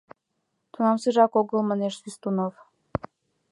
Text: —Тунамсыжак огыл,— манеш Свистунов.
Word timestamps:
—Тунамсыжак 0.71 1.33
огыл,— 1.39 1.59
манеш 1.69 1.93
Свистунов. 1.99 2.53